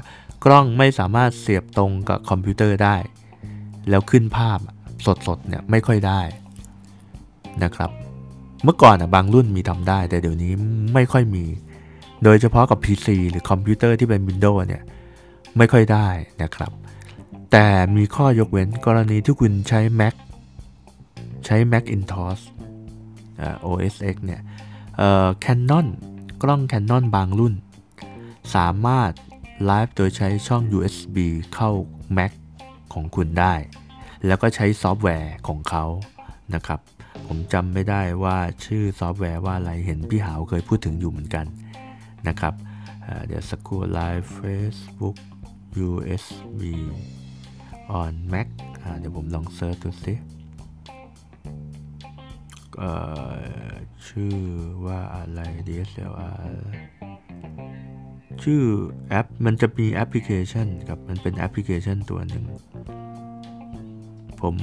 [0.44, 2.96] กล้องไม่สามารถเสียบตรงกับคอมพิวเตอร์ได้
[3.90, 4.58] แล้วขึ้นภาพ
[5.26, 6.20] สดๆเนี่ยไม่ค่อยได้
[7.64, 7.90] นะครับ
[8.64, 10.52] เมื่อก่อนอะบางรุ่นมีทำได้ แต่เดี๋ยวนี้
[10.94, 11.44] ไม่ค่อยมี
[12.24, 14.82] โดยเฉพาะกับ PC หรือคอมพิวเตอร์ที่เป็น Windows เนี่ย
[15.56, 16.08] ไม่ค่อยได้
[16.42, 16.72] นะครับ
[17.52, 20.14] แต่มีข้อยกเว้นกรณีที่คุณใช้ Mac
[21.46, 22.42] ใช้ Macintosh
[23.40, 24.40] อ่า OS X เนี่ย
[24.96, 25.86] เอ่อ Canon
[26.42, 27.54] กล้อง Canon บางรุ่น
[28.54, 29.12] สามารถ
[29.64, 31.16] ไลฟ์โดยใช้ช่อง USB
[31.54, 31.70] เข้า
[32.16, 32.32] Mac
[32.92, 33.54] ของคุณได้
[34.26, 35.84] แล้วก็ใช้ซอฟต์แวร์ของเขา
[36.54, 36.80] นะครับ
[37.26, 41.46] ผมจำไม่ได้ว่าชื่อซอฟต์แวร์ว่าอะไรเห็นพี่หาวเคยพูดถึงอยู่เหมือนกัน
[42.28, 42.54] นะครับ
[43.26, 45.16] เดี๋ยวสักครู่ Live Facebook
[45.84, 46.62] USB
[48.02, 48.48] on Mac
[48.98, 50.14] เดี๋ยวผมลอง search ดูสิ
[54.06, 54.36] ชื่อ
[54.86, 56.58] ว่าอะไร DSLR
[58.42, 58.62] ชื่อ
[59.08, 62.44] แอปมันจะมีแอปพลิเคชันครับมันเป็นแอปพลิเคชันตัวหนึ่ง
[64.42, 64.54] ผม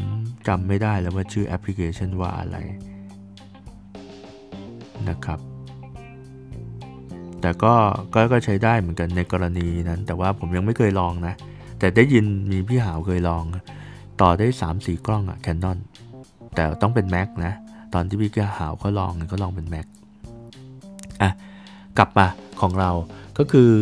[0.48, 2.58] จำไม่ได้แล้วว่าชื่อแอปพลิเคชันว่าอะไร
[5.10, 5.40] นะครับ
[7.42, 7.74] แต่ก็
[8.14, 11.34] ก็ก็ใช้ได้เหมือนกันในกรณีนั้น แต่ว่าผมยังไม่เคยลองนะ
[11.80, 13.44] แต่ได้ยินมีพี่หาวเคยลอง
[14.22, 15.78] ต่อได้ 3-4 กล้องอะ Canon
[16.56, 17.54] แต่ต้องเป็น Mac นะ
[17.94, 19.86] ตอนที่พี่หาวเขาลองเขาลองเป็น Mac
[21.22, 21.32] อะ
[21.98, 22.28] กลับมา
[22.62, 22.92] ของเรา
[23.38, 23.74] ก็คือ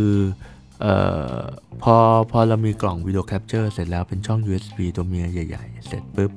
[0.83, 0.85] อ
[1.35, 1.39] อ
[1.83, 1.95] พอ
[2.31, 6.31] พอเรามีกล่อง video capture เสร็จแล้วเป็นช่อง USB ตัวเมียใหญ่ ๆ เสร็จปุ๊บ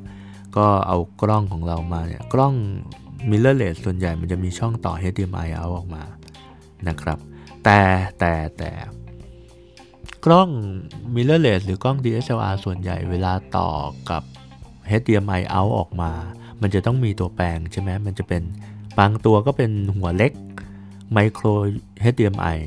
[0.56, 2.54] ก็เอากล้องของเรามาเนี่ยกล้อง
[3.30, 6.02] mirrorless ส่วนใหญ่มันจะมีช่องต่อ HDMI out ออกมา
[6.88, 7.18] นะครับ
[7.64, 7.80] แต่
[8.18, 8.70] แต่แต่
[10.24, 10.48] กล้อง
[11.14, 13.70] mirrorless หรือกล้อง DSLR ส่วนใหญ่เวลาต่อ
[14.10, 14.22] กับ
[15.00, 16.12] HDMI out ออกมา
[16.62, 18.42] มันจะต้องมีตัวแปลงใช่ไหมมันจะเป็น
[18.98, 20.32] บางตัวก็เป็นหัวเล็ก
[21.16, 21.54] micro
[22.12, 22.58] HDMI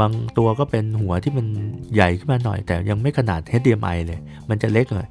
[0.00, 1.46] บางตัวก็เป็นหัวที่มัน
[1.94, 5.08] ใหญ่ขึ้นมาหน่อย แต่ยังไม่ขนาด HDMI เลย มันจะเล็กหน่อย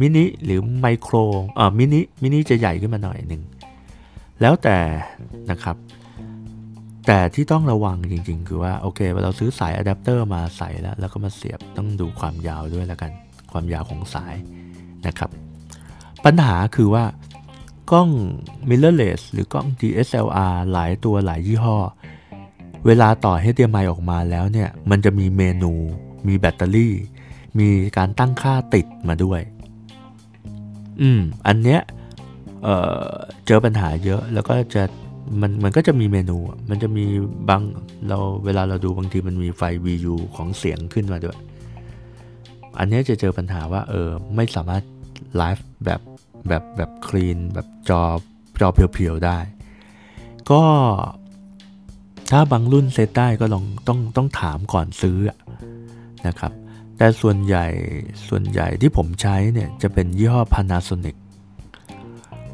[0.00, 1.14] มินิหรือไมโคร
[1.58, 3.42] อ่ามินิมินิจะใหญ่ขึ้นมาหน่อยหนึ่ง
[4.40, 4.78] แล้วแต่
[5.50, 5.76] นะครับ
[7.06, 13.12] แต่ที่ต้องระวังจริง ๆ คือว่า โอเคเราซื้อสายอะแดปเตอร์มาใส่แล้ว แล้วก็มาเสียบต้องดูความยาวด้วยแล้วกัน
[13.52, 14.34] ความยาวของสาย
[15.06, 15.30] นะครับ
[16.24, 17.04] ปัญหาคือว่า
[17.92, 18.10] กล้อง
[18.68, 21.76] mirrorless หรือกล้อง DSLR หลายตัวหลายยี่ห้อ
[22.86, 25.72] เวลาต่อให้ HDMI ออกมาแล้วเนี่ย มันจะมีเมนู
[26.28, 26.94] มีแบตเตอรี่
[27.58, 29.40] มีการตั้งค่าติดมาด้วย
[31.00, 31.80] อืม อันเนี้ย
[32.62, 34.82] เเจอปัญหาเยอะ แล้วก็จะ
[35.40, 36.38] มันมันก็จะมีเมนู
[36.70, 37.04] มันจะมี
[37.48, 37.62] บาง
[38.08, 41.38] เราเวลาเราดูบางทีมันมีไฟ VU ของเสียงขึ้นมาด้วย
[42.78, 44.82] อันเนี้ยจะเจอปัญหาว่า เออ ไม่สามารถ
[45.36, 46.00] ไลฟ์แบบ
[46.48, 48.02] แบบแบบคลีนแบบจอ
[48.60, 49.38] จอเพียวๆได้
[50.50, 50.62] ก็
[52.30, 55.18] ถ้าบางรุ่นเซตได้ก็ลองต้องต้องถามก่อนซื้อ
[56.26, 56.52] นะครับ
[56.96, 57.66] แต่ส่วนใหญ่
[58.28, 61.16] ส่วนใหญ่ที่ผมใช้เนี่ยจะเป็นยี่ห้อ Panasonic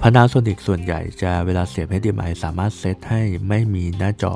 [0.03, 4.35] Panasonic ส่วนใหญ่จะเวลาเสียบ HDMI สามารถเซตให้ไม่มีหน้าจอ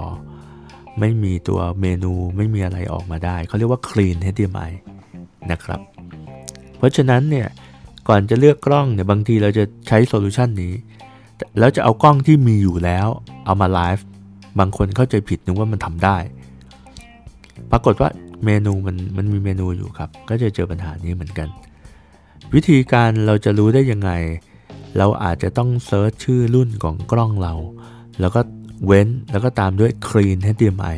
[0.99, 4.71] ไม่มีตัวเมนูไม่มีอะไรออกมาได้ เขาเรียกว่า Clean HDMI
[5.51, 5.81] นะครับ
[6.77, 7.49] เพราะฉะนั้นเนี่ย
[8.09, 10.75] ก่อนจะเลือกกล้องเนี่ยบางทีเราจะใช้ solution นี้
[11.59, 13.09] แล้วจะเอากล้องที่มีอยู่แล้ว
[13.47, 14.07] เอามาไลฟ์
[14.59, 16.17] บางคนเข้าใจผิดนึกว่ามันทำได้
[17.71, 18.09] ปรากฏว่า
[18.45, 21.49] เมนูมันมันมีเมนูอยู่ครับ ก็จะเจอปัญหานี้เหมือนกัน
[22.55, 24.11] วิธีการเราจะรู้ได้ยังไง
[24.99, 27.55] เราอาจจะต้อง search ชื่อรุ่นของกล้องเรา
[28.21, 28.41] แล้วก็
[28.87, 30.97] เว้นแล้วก็ตามด้วย clean HDMI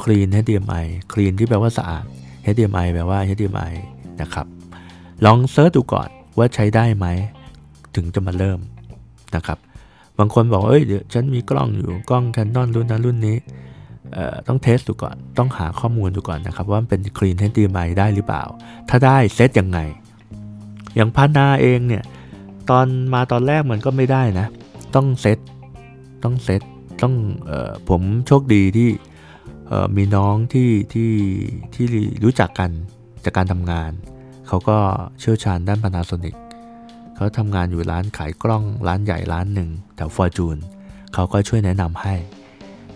[0.00, 2.04] clean HDMI clean ที่แปลว่าสะอาด
[2.52, 3.72] HDMI แปลว่า HDMI
[4.20, 4.46] นะครับ
[5.24, 7.06] ลองเซิร์ชดูก่อนว่าใช้ได้ไหม
[7.94, 8.58] ถึงจะมาเริ่ม
[9.36, 9.58] นะครับ
[10.18, 13.36] บางคนบอกเอ้ยเดี๋ยวฉันมีกล้องอยู่กล้อง Canon รุ่นนั้นรุ่นนี้
[14.48, 18.42] ต้องเทสดูก่อน ต้องหาข้อมูลดูก่อนนะครับ ว่ามันเป็น Clean HDMI ได้หรือเปล่า
[18.88, 19.78] ถ้าได้เซตยังไง
[20.94, 22.04] อย่างพานาเองเนี่ย
[22.70, 24.46] ตอนมาตอนแรกมันก็ไม่ได้นะ
[24.94, 25.38] ต้องเซต
[26.22, 26.62] ต้องเซต
[27.02, 27.14] ต้อง
[27.50, 28.90] ออผมโชคดีที่
[29.96, 31.12] มีน้องที่ที่
[31.74, 31.86] ที่
[32.24, 32.70] รู้จักกัน
[33.24, 33.90] จากการทำงาน
[34.48, 34.78] เขาก็
[35.20, 36.34] เชี่ยวชาญด้าน Panasonic
[37.16, 40.56] เขาทำงานอยู่ร้านขายกล้องร้านใหญ่ร้านหนึ่งแถวฟอร์จูน
[41.14, 42.14] เขาก็ช่วยแนะนำให้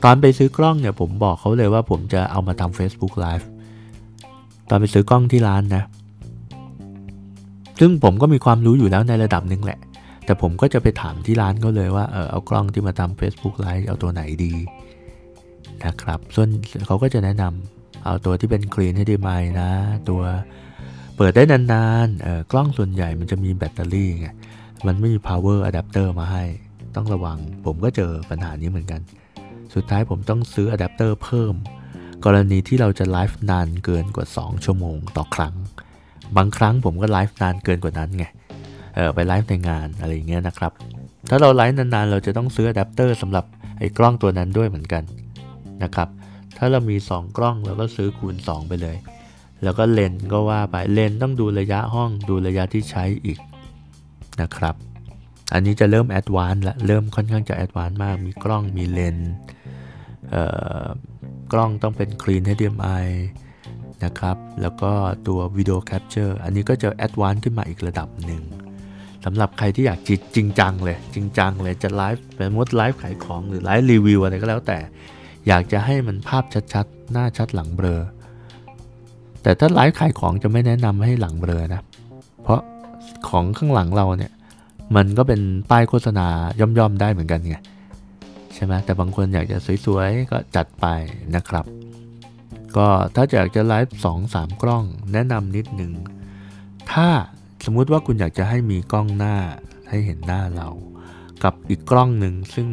[0.05, 3.45] ตอนไปซื้อกล้องเนี่ยผมบอกเขาเลยว่าผมจะเอามาทำ Facebook Live
[4.69, 5.85] ตอนไปซื้อกล้องที่ร้านนะ
[7.81, 9.79] ซึ่งผมก็มีความรู้อยู่แล้วในระดับหนึ่งแหละ
[10.25, 14.55] แต่ผมก็จะไปถามที่ร้านเขาเลยว่าเออเอากล้องที่มาทำ Facebook Live เอาตัวไหนดี
[15.85, 16.49] นะครับ ส่วน
[16.87, 19.71] เขาก็จะแนะนำเอาตัวที่เป็น Clean HDMI นะ
[20.09, 20.23] ตัว
[21.17, 24.29] เปิดได้นานๆกล้องส่วนใหญ่มันจะมีแบตเตอรี่ไง
[24.87, 26.45] มันไม่มี power adapter มาให้
[26.95, 29.01] ต้องระวัง ผมก็เจอปัญหานี้เหมือนกัน
[29.75, 31.55] สุดท้ายผมต้องซื้ออะแดปเตอร์เพิ่ม
[32.25, 35.55] กรณีที่เราจะไลฟ์นานเกินกว่า 2 ชั่วโมงต่อครั้ง
[36.37, 38.25] บางครั้งผมก็ไลฟ์นานเกินกว่านั้นไง
[38.95, 40.73] เออไปไลฟ์ในงานอะไรอย่างเงี้ยนะครับ
[41.31, 43.45] ถ้าเราไลฟ์นานๆ เราจะต้องซื้ออะแดปเตอร์สำหรับ
[43.79, 45.03] ไอ้กล้องตัวนั้นด้วยเหมือนกัน
[45.83, 46.09] นะครับ
[46.57, 48.97] ถ้าเรามี 2 กล้องเราก็ซื้อคูณ 2 ไปเลย
[49.63, 53.39] แล้วก็เลนส์ก็ว่าไปเลนส์ต้องดูระยะห้องดูระยะที่ใช้อีก
[54.41, 54.75] นะครับ
[55.53, 59.17] อันนี้จะเริ่ม advance ละเริ่มค่อนข้างจะ advance มาก มีกล้องมีเลนส์
[61.53, 63.07] กล้องต้องเป็น Clean HDMI
[64.05, 64.93] นะครับ แล้วก็
[65.29, 68.43] ตัว video capture อันนี้ก็จะ advance ขึ้นมาอีกระดับหนึ่ง
[69.25, 74.79] สำหรับใครที่อยากจิตจริงจังเลย จริงจังเลยจะไลฟ์เป็นโหมดไลฟ์ขายของหรือไลฟ์รีวิวอะไรก็แล้วแต่
[75.49, 78.03] อยากจะให้มันภาพชัดๆ หน้าชัดหลังเบลอ
[79.47, 81.83] แต่ถ้าไลฟ์ขายของจะไม่แนะนำให้หลังเบลอนะ
[82.43, 82.61] เพราะ
[83.29, 84.33] ของข้างหลังเราเนี่ย
[84.97, 86.27] มันก็เป็นป้ายโฆษณา
[86.61, 87.57] ย่อมๆได้เหมือนกันไง
[88.55, 90.87] ใช่ไหมแต่บางคนอยากจะสวยๆ ก็จัดไป
[91.35, 91.65] นะครับ
[92.77, 95.93] ก็ถ้าอยากจะไลฟ์สองสามกล้องแนะนำนิดหนึ่ง
[96.93, 97.09] ถ้า
[97.65, 99.37] สมมุติว่าคุณอยากจะให้มีกล้องหน้า
[99.89, 100.69] ให้เห็นหน้าเรา
[101.45, 102.69] กับอีกกล้องหนึ่งซึ่ง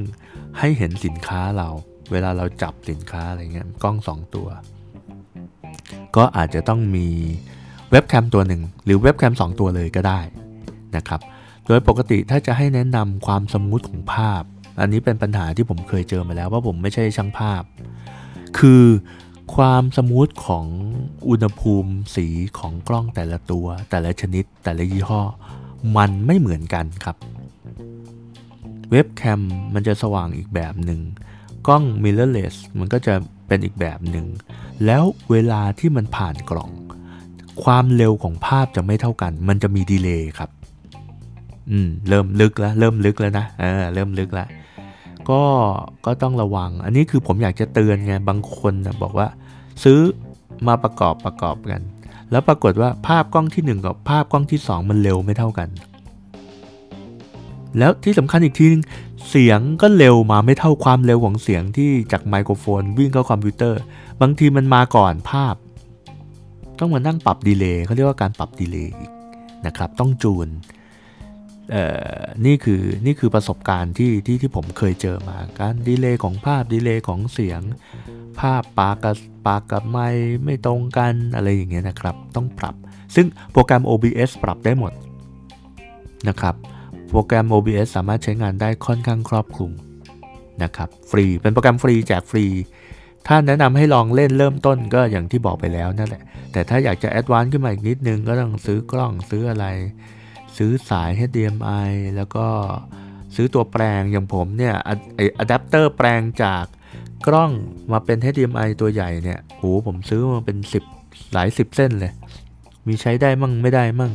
[0.60, 1.70] ให้เห็นสินค้าเรา
[2.12, 4.50] เวลาเราจับสินค้าอะไรเงี้ยกล้อง2ตัว
[6.16, 7.08] ก็อาจจะต้องมี
[7.92, 10.20] เว็บแคมตัวหนึ่งหรือเว็บแคม2ตัวเลยก็ได้
[10.96, 11.22] นะครับ
[11.66, 14.44] โดยปกติถ้าจะให้แนะนำความ smooth ของภาพ
[14.80, 17.64] อันนี้เป็นปัญหาที่ผมเคยเจอมาแล้วว่าผมไม่ใช่ช่างภาพ
[18.60, 18.84] คือ
[19.56, 20.66] ความ smooth ของ
[21.30, 22.28] อุณหภูมิสี
[22.60, 25.22] ของกล้องแต่ละตัว แต่ละชนิด แต่ละยี่ห้อ
[25.98, 27.18] มันไม่เหมือนกันครับ
[28.92, 29.42] เว็บแคม
[29.74, 31.00] มันจะสว่างอีกแบบหนึ่ง
[31.68, 33.14] กล้อง mirrorless มันก็จะ
[33.48, 34.26] เป็นอีกแบบหนึ่ง
[34.86, 36.70] แล้วเวลาที่มันผ่านกล่อง
[37.64, 40.50] ความเร็วของภาพจะไม่เท่ากัน มันจะมีดีเลย์ครับ
[41.72, 44.48] อืม เริ่มลึกแล้ว เริ่มลึกแล้วนะเออเริ่มลึกแล้ว
[45.30, 45.42] ก็
[46.06, 49.28] ก็ต้องระวัง อันนี้คือผมอยากจะเตือนไง บางคนนะบอกว่า
[49.84, 50.00] ซื้อ
[50.68, 51.82] มาประกอบประกอบกัน
[52.32, 55.70] แล้วปรากฏว่าภาพกล้องที่ 1 กับภาพกล้องที่ 2 มันเร็วไม่เท่ากัน
[57.78, 58.84] แล้วที่สำคัญอีกทีนึง
[59.30, 63.80] เสียงก็เร็วมาไม่เท่าความเร็วของเสียงที่จากไมโครโฟนวิ่งเข้าคอมพิวเตอร์
[64.22, 65.56] บางทีมันมาก่อนภาพ
[66.80, 68.94] ต้องมานั่งปรับ delay เขาเรียกว่าการปรับ delay
[69.66, 70.48] นะครับ ต้องจูน
[72.46, 77.62] นี่คือนี่คือประสบการณ์ที่ที่ที่ผมเคยเจอมาการ delay ของภาพ delay ของเสียง
[78.40, 79.16] ภาพปากกับ
[79.48, 80.08] ปากกับไมค์
[80.44, 82.76] ไม่ตรงกันอะไรอย่างเงี้ยนะครับ ต้องปรับ
[83.16, 84.92] ซึ่งโปรแกรม OBS ปรับได้หมด
[86.30, 86.56] นะครับ
[87.16, 89.72] โปรแกรม OBS สามารถใช้งานได้ค่อนข้างครอบคลุม
[90.64, 92.46] นะครับฟรีเป็นโปรแกรมฟรีแจกฟรี
[93.28, 99.66] ถ้าแนะนำให้ลองเล่นเริ่มต้นก็อย่างที่บอกไปแล้วนั่นแหละ แต่ถ้าอยากจะ advance ขึ้นมาอีกนิดนึงก็ต้องซื้อกล้องซื้ออะไร
[100.58, 102.46] ซื้อสาย HDMI แล้วก็
[103.36, 104.76] ซื้อตัวแปลงอย่างผมเนี่ย
[105.16, 106.66] ไออะแดปเตอร์แปลงจาก
[107.28, 107.52] กล้อง
[107.92, 110.58] มาเป็น HDMI ตัวใหญ่เนี่ยโหผมซื้อมาเป็น
[110.96, 112.14] 10 หลาย 10 เส้นเลย
[112.88, 114.14] มีใช้ได้มั่งไม่ได้มั่ง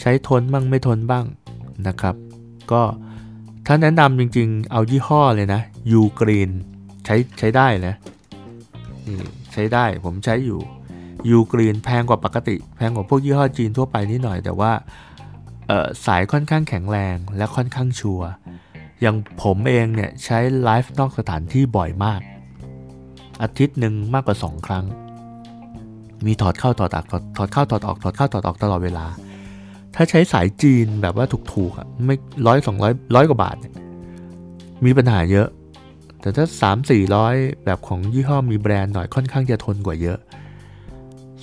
[0.00, 1.26] ใช้ทนมั่งไม่ทนบ้าง
[1.88, 2.14] นะครับ
[2.72, 2.82] ก็
[3.66, 6.50] ถ้าแนะนำจริงๆ เอายี่ห้อเลยนะยูกรีน
[7.04, 7.94] ใช้ใช้ได้นะ
[9.06, 9.18] นี่
[9.52, 10.60] ใช้ได้ผมใช้อยู่
[11.30, 14.72] ยูกรีนแพงกว่าปกติ แพงกว่าพวกยี่ห้อจีนทั่วไปนิดหน่อย แต่ว่า
[16.06, 18.28] สายค่อนข้างแข็งแรงและค่อนข้างชัวร์
[19.00, 22.20] อย่างผมเองเนี่ยใช้ไลฟ์นอกสถานที่บ่อยมาก
[23.42, 24.84] อาทิตย์หนึ่งมากกว่า 2 ครั้ง
[26.26, 27.06] มีถอดเข้าถอดออก
[27.36, 29.06] ถอดเข้าถอดออกถอดเข้าถอดออกตลอดเวลา
[29.94, 33.74] ถ้าใช้สายจีนแบบว่าถูกๆอะไม่ร้อยสองร้อยร้อยกว่าบาทเนี่ย
[34.84, 35.48] มีปัญหาเยอะ
[36.20, 40.18] แต่ถ้าสามสี่ร้อยแบบของยี่ห้อมีแบรนด์หน่อยค่อนข้างจะทนกว่าเยอะ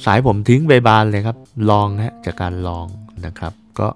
[0.05, 1.37] สายผมทิ้งใบบานเลยครับ
[1.69, 2.87] ลองฮะจากการลอง
[3.25, 3.87] นะครับ ก็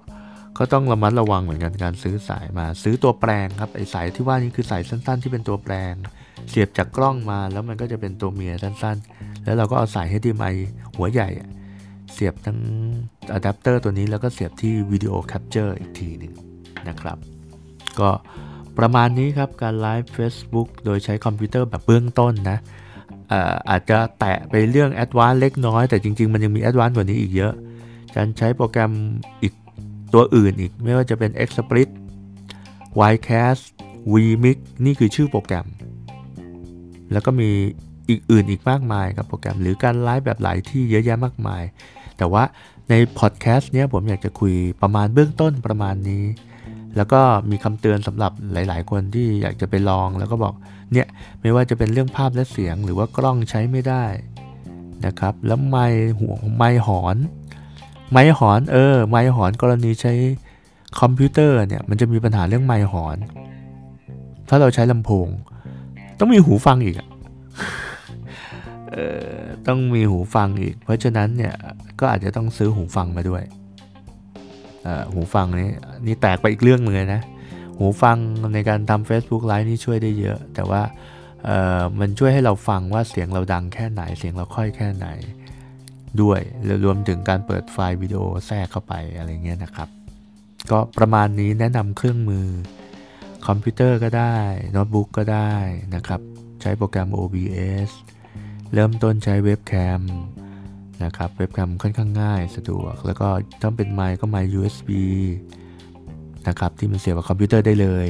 [0.58, 5.92] ก็ต้องระมัดระวังเหมือนกันการซื้อสายมาซื้อตัวแปลงครับไอสายที่ว่านี้คือสายสั้น ๆ ที่เป็นตัวแปลง
[6.48, 10.54] เสียบจากกล้องมาแล้วมันก็จะเป็นตัวเมียสั้นๆ แล้วเราก็เอาสาย HDMI
[10.96, 11.28] หัวใหญ่
[12.16, 12.58] เสียบทั้ง
[13.32, 16.32] อะแดปเตอร์ตัวนี้แล้วก็เสียบที่ video capture อีกทีหนึ่ง
[16.88, 17.18] นะครับ
[17.98, 18.10] ก็
[18.78, 22.58] ประมาณนี้ครับการไลฟ์ Facebook โดยใช้คอมพิวเตอร์แบบเบื้องต้นนะ
[23.70, 27.52] อาจจะแตะไปเรื่อง advance เล็กน้อย แต่จริง ๆ มันยังมี advance กว่านี้อีกเยอะ
[28.16, 28.92] การใช้โปรแกรม
[29.42, 29.54] อีก
[30.14, 31.88] ตัวอื่นอีกไม่ว่าจะเป็น XSplit
[33.12, 33.64] Wirecast
[34.12, 35.66] vMix นี่คือชื่อโปรแกรม
[37.12, 37.50] แล้วก็มี
[38.08, 41.62] อีกอื่นอีกมากมายครับโปรแกรม หรือการไลฟ์แบบหลายที่เยอะแยะมากมาย
[42.18, 42.42] แต่ว่า
[42.90, 46.24] ในพอดแคสต์เนี้ยผมอยากจะคุยประมาณเบื้องต้นประมาณนี้
[46.96, 50.54] แล้วก็มีคำเตือนสำหรับหลาย ๆ คนที่อยากจะไปลอง แล้วก็บอก
[50.92, 51.06] เนี่ย
[51.40, 54.04] ไม่ว่าจะเป็นเรื่องภาพและเสียงหรือว่ากล้องใช้ไม่ได้
[55.06, 57.16] นะครับ แล้วไมค์หัวไมค์หอน
[58.12, 60.12] ไมค์หอนเออไมค์หอนกรณีใช้
[61.00, 63.16] คอมพิวเตอร์เนี่ยมันจะมีปัญหาเรื่องไมค์หอน
[64.48, 65.28] ถ้าเราใช้ลำโพง
[66.18, 67.08] ต้องมีหูฟังอีกอะ
[69.66, 71.54] ต้องมีหูฟังอีก เพราะฉะนั้นเนี่ย
[72.00, 73.42] ก็อาจจะต้องซื้อหูฟังมาด้วย
[74.86, 75.70] ออหูฟังนี้
[76.06, 77.22] นี่แตกไปอีกเรื่องหนึงเลยนะ
[77.78, 78.16] หูฟัง
[78.54, 80.82] ในการทำ Facebook Live นี่ช่วยได้เยอะ แต่ว่า
[81.48, 85.08] ออมันช่วยให้เราฟังว่าเสียงเราดังแค่ไหนเสียงเราค่อยแค่ไหน
[86.22, 89.88] ด้วยแล้วรวมถึงการเปิดไฟล์วิดีโอแทรกเข้าไปอะไรเงี้ยนะครับ
[90.70, 92.46] ก็ประมาณนี้แนะนำเครื่องมือ
[93.46, 94.36] คอมพิวเตอร์ก็ได้
[94.72, 95.54] โน้ตบุ๊กก็ได้
[95.94, 96.20] นะครับ
[96.60, 97.90] ใช้โปรแกรม OBS
[98.72, 100.02] เริ่มต้นใช้เว็บแคม
[101.04, 103.28] นะครับ เว็บแคมค่อนข้างง่ายสะดวก แล้วก็
[103.60, 104.90] ถ้าเป็นไมค์ก็ไมค์ USB
[106.48, 108.08] นะครับ ที่มันเสียบกับคอมพิวเตอร์ได้เลย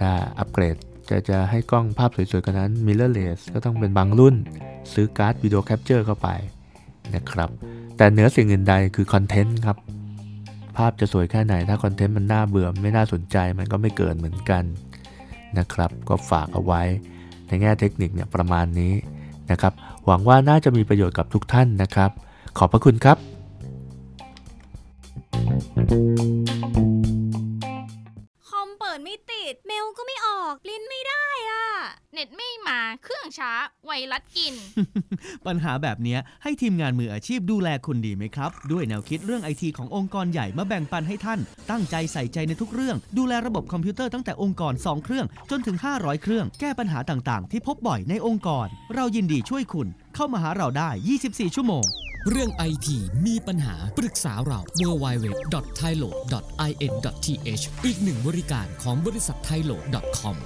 [0.00, 0.76] ถ้าอัปเกรด
[1.08, 4.34] จะจะให้กล้องภาพสวยๆกันนั้น mirrorless ก็ต้องเป็นบางรุ่น
[4.92, 6.28] ซื้อการ์ด video capture เข้าไป
[7.14, 7.48] นะครับ
[7.96, 9.76] แต่เหนือสิ่งอื่นใดคือคอนเทนต์ครับ
[10.76, 14.64] ภาพจะสวยแค่ไหน ถ้าคอนเทนต์มันน่าเบื่อไม่น่าสนใจมันก็ไม่เกิดเหมือนกัน
[15.58, 16.82] นะครับ ก็ฝากเอาไว้
[17.46, 18.92] ในแง่เทคนิคเนี่ยประมาณนี้
[19.52, 19.72] นะครับ
[20.06, 22.10] หวังว่าน่าจะมีประโยชน์กับทุกท่านนะครับ
[22.58, 23.18] ขอบพระคุณครับ
[28.48, 30.82] คอมเปิดไม่ติด เมลก็ไม่ออก ลิ้น
[32.14, 33.52] เน็ตไม่มาเครื่องช้า
[33.86, 34.54] ไวรัสกิน
[35.46, 50.90] ปัญหาแบบเนี้ยให้ทีมงานมืออาชีพดูแลคุณดีไหมครับ ด้วยแนวคิดเรื่องไอทีขององค์กรใหญ่มาแบ่งปันให้ท่าน ตั้งใจใส่ใจในทุกเรื่อง ดูแลระบบคอมพิวเตอร์ตั้งแต่องค์กร 2 เครื่อง จนถึง 500 เครื่อง แก้ปัญหาต่างๆ ที่พบบ่อยในองค์กร เรายินดีช่วยคุณ เข้ามาหาเราได้
[51.22, 51.84] 24 ชั่วโมง
[52.28, 55.28] เรื่องไอทีมีปัญหาปรึกษาเรา w w w
[55.78, 56.08] t h a i l o
[56.68, 56.94] i n
[57.24, 57.26] t
[57.60, 59.76] h อีกหนึ่งบริการของบริษัท t h a i l o
[60.20, 60.38] c o m